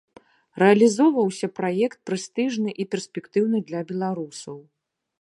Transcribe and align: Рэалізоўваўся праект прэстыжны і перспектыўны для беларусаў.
Рэалізоўваўся 0.63 1.51
праект 1.59 1.99
прэстыжны 2.11 2.75
і 2.85 2.91
перспектыўны 2.95 3.57
для 3.69 3.81
беларусаў. 3.93 4.57